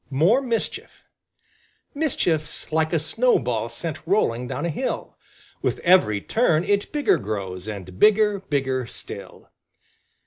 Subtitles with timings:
[0.09, 1.05] MORE MISCHIEF
[1.93, 5.15] Mischief's like a snowball Sent rolling down a hill;
[5.61, 9.51] With every turn it bigger grows And bigger, bigger still.